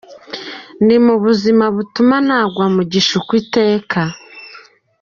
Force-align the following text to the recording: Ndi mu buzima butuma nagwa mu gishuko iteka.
Ndi 0.83 0.95
mu 1.05 1.15
buzima 1.23 1.65
butuma 1.75 2.15
nagwa 2.27 2.65
mu 2.75 2.81
gishuko 2.91 3.31
iteka. 3.41 4.01